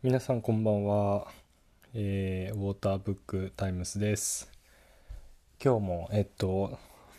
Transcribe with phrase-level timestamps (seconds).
[0.00, 1.26] 皆さんこんばんは、
[1.92, 4.48] えー、ウォーターブックタイムスです。
[5.60, 6.78] 今日もえっと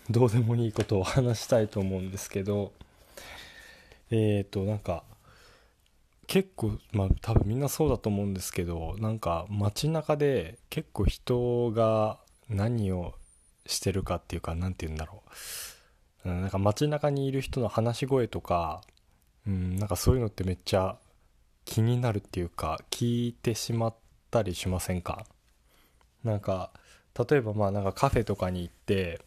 [0.10, 2.72] どうでもいいことを話したいと思うんですけど
[4.12, 5.04] えっ、となんか
[6.26, 12.18] 結構まあ多分みんなそうだと思うんですけどなんか街中で結構人が
[12.48, 13.14] 何を
[13.66, 15.22] してるかっていうか何て言うんだろ
[16.24, 18.80] う、うん、なんか街中にいる人の話し声とか、
[19.46, 20.96] うん、なんかそういうのってめっちゃ
[21.70, 23.96] 気になるっていうか聞いてしまっ
[24.32, 25.28] たりしませんか？
[26.24, 26.72] なんか
[27.30, 29.22] 例えばまあなんかカフェとかに行って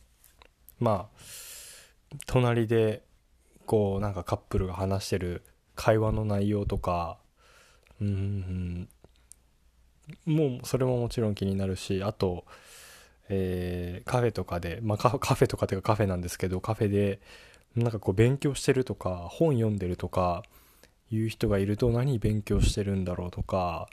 [0.81, 1.23] まあ
[2.27, 3.05] 隣で
[3.65, 5.45] こうなんかカップルが話してる
[5.77, 7.19] 会話の内容とか
[8.01, 8.89] うん
[10.27, 12.45] もうそれももちろん気になるしあと、
[13.29, 17.21] えー、カフェとかで、まあ、カフェとかっていうかカフェなんですけどカフェで
[17.77, 20.43] なんかこう勉強してるとか本読んでるとか
[21.13, 23.89] いう人がいると何勉強してるんだろうとか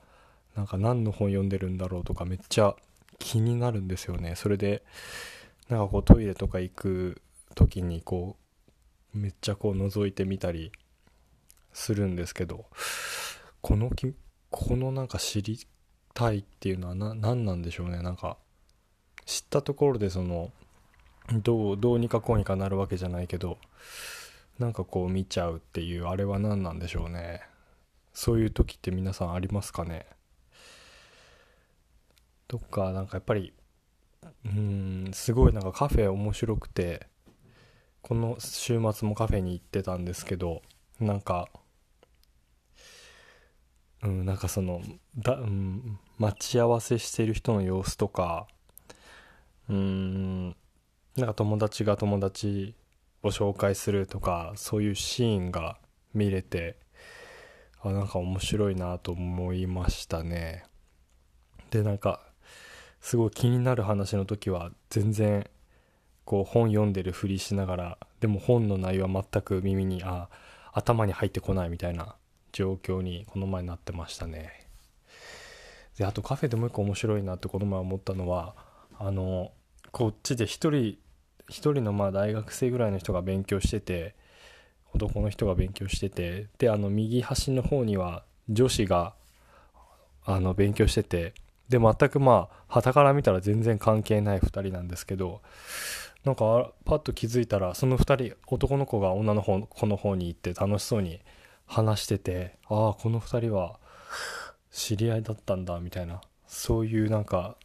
[0.55, 2.76] なんか何の本読んでるんだろうとかめっちゃ
[3.20, 4.36] 気になるんですよね。
[4.36, 4.84] それで
[5.67, 7.22] なんかこうトイレとか行く
[7.56, 8.38] 時にこ
[9.14, 10.72] うめっちゃこう覗いてみたり
[11.73, 12.66] するんですけど
[13.61, 14.14] このき
[14.50, 15.59] このなんか知り
[16.14, 18.02] たいっていうのは何なんでしょうね。
[18.02, 18.38] なんか
[19.26, 20.52] 知ったところでその
[21.31, 23.58] どうどうにかこうにかなるわけじゃないけど
[24.59, 27.41] なんかこう見ちゃうっていうあれは何なんでしょうね。
[28.13, 30.05] そういう時って皆さんありますかね？
[32.49, 33.53] どっかなんかやっぱり
[34.45, 37.07] うんすごいなんかカフェ面白くて
[38.02, 40.61] この週末もカフェに行ってたんですけど
[40.99, 41.47] なんか
[44.03, 44.81] うんなんかその
[45.17, 48.47] だ、うん、待ち合わせしてる人の様子とか
[49.69, 50.47] うん
[51.15, 52.73] なんか友達が友達
[53.23, 55.78] を紹介するとかそういうシーンが
[56.14, 56.78] 見れて
[57.81, 60.66] あなんか面白いなと思いましたね。
[61.72, 62.22] でなんか
[63.00, 65.50] すごい気になる話の時は全然
[66.26, 70.30] こう本読んでるふりしながらでも本の内容は全く耳にあ
[70.73, 72.16] 頭に入ってこないみたいな
[72.52, 74.67] 状況にこの前なってましたね。
[75.98, 78.55] であとカフェでもう一個面白いなってこの前思ったのは
[78.98, 79.52] あの
[79.92, 80.98] こっちで一人
[81.49, 84.15] 一人のまあ大学生ぐらいの人が勉強してて
[84.93, 89.14] 男の人が勉強しててであの右端の方には女子が
[90.26, 91.33] あの勉強してて
[91.70, 95.42] で全くまあ傍から見たら全然関係ない2人なんですけど
[96.23, 101.20] なんかパッと気づいたらその2人男の子が女の方この方に行って楽しそうに
[101.66, 103.80] 話しててああこの2人は
[104.71, 107.55] 知り合いだったんだみたいなそういうなんか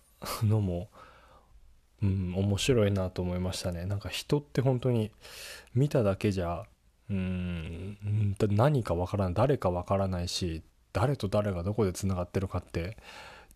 [0.42, 0.88] のも
[2.04, 3.86] うん、面白いなと思いましたね。
[3.86, 5.10] なんか人って本当に
[5.74, 6.64] 見ただけじゃ
[7.10, 12.96] うん何かわからない誰かわからないし誰と誰がどこでつながってるかって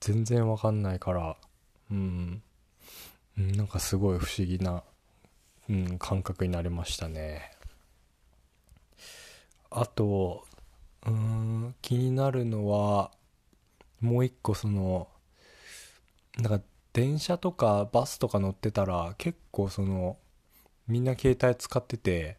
[0.00, 1.36] 全然わかんないから
[1.91, 2.42] うん
[3.36, 4.82] なんかすごい不思議な、
[5.69, 7.53] うん、感覚になりましたね。
[9.70, 10.44] あと
[11.06, 13.12] うん気になるのは
[14.00, 15.09] もう一個その
[16.38, 16.65] なんか
[16.98, 20.16] 電車とかバスとか乗ってたら結構その
[20.88, 22.38] みんな携帯使ってて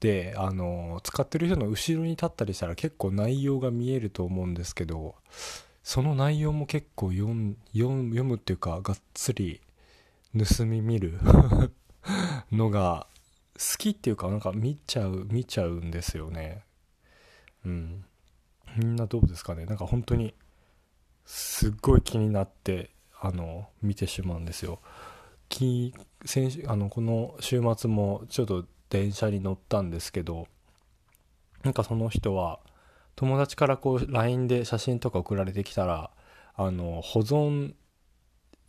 [0.00, 5.14] であの使ってる人の後ろに立ったりしたら結構内容が見えると思うんですけど
[5.84, 9.60] その内容も結構読むっていうかがっつり
[10.36, 11.20] 盗み見る
[12.50, 13.06] のが
[13.54, 16.64] 好きっていうかなんか見ちゃう見ちゃうんですよね。
[17.64, 18.04] うん。
[18.76, 19.66] みんなどうですかね。
[19.66, 20.34] なんか本当に
[21.24, 22.90] すっごい気になって
[23.20, 24.80] あの見てしまうんですよ。
[26.24, 30.46] 先週あのこの週末もちょっと電車に乗ったんですけど
[31.64, 32.60] なんかその人は
[33.16, 36.10] 友達からこう LINE で写真とか送られてきたら
[36.54, 37.74] あの保存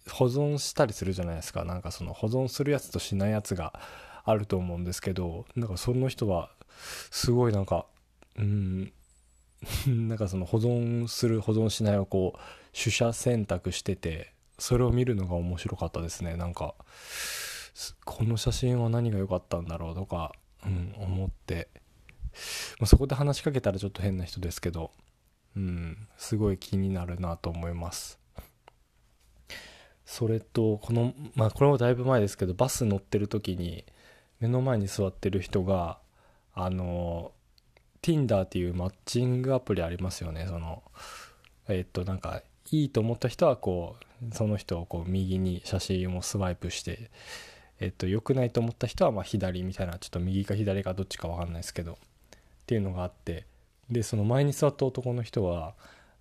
[0.10, 3.80] 保存したりするじゃないですかなんかその保存するやつとしないやつが
[4.24, 6.50] あると思うんですけどなんかその人は
[7.12, 7.86] すごいなんか
[8.38, 8.94] うん
[10.08, 12.40] なんかその保存する保存しないをこう
[12.78, 16.36] 取捨選択しててそれを見るのが面白かったですね。
[16.36, 16.76] なんか
[18.06, 20.34] この写真は何が良かったんだろうとか、
[20.66, 21.70] うん、思って、
[22.80, 24.92] まあ、そこで話しかけたらちょっと変な人ですけど、
[25.56, 28.20] うん、すごい気になるなと思います。
[30.06, 33.86] それとこのまあこれもだいぶ前ですけどバス乗ってる時に
[34.40, 36.00] 目の前に座ってる人が
[36.54, 37.32] あの
[38.02, 40.46] Tinder っていうマッチングアプリありますよね。
[40.48, 40.82] その
[41.68, 42.42] えっとなんか
[42.72, 47.10] いいと思った人はこうその人をこう右に写真をスワイプして
[47.80, 51.96] えっと良くないと思った人はま左みたいなちょっと右か左かどっちか分かんないですけどっ
[52.66, 53.46] ていうのがあって
[53.90, 55.74] でその前に座った男の人は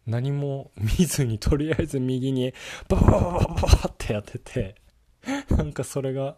[0.06, 2.55] 何も見ずにとりあえず右に
[2.89, 4.77] バババババババってやってて
[5.51, 6.37] なんかそれが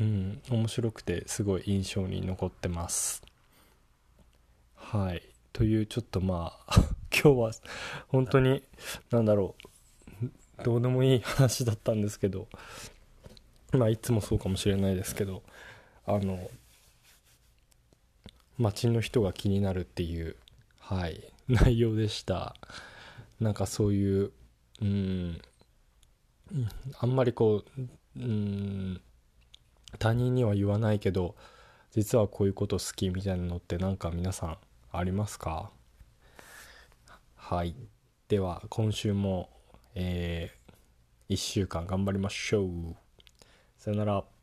[0.00, 3.22] うん面白くてすごい印象に残ってます
[4.74, 5.22] はい
[5.52, 6.74] というちょっとまあ
[7.12, 7.50] 今日は
[8.08, 8.64] 本当に
[9.10, 9.68] 何だろう
[10.62, 12.48] どうでもいい話だったんですけど
[13.72, 15.42] まあいつもそうかもしれないですけど
[16.06, 16.50] あの
[18.56, 20.36] 街の人が気になるっていう
[20.78, 22.54] はい内容でした。
[23.40, 24.32] なんかそういう
[24.80, 25.40] うん
[27.00, 27.80] あんまりこう
[28.16, 29.00] うん
[29.98, 31.34] 他人には言わないけど
[31.90, 34.58] 実はこういうこと好きみたいなのって何か皆さん
[34.92, 35.70] ありますか？
[37.34, 37.74] はい。
[38.28, 39.50] では今週も
[39.94, 42.96] えー、1週間頑張りましょう。
[43.78, 44.33] さよなら。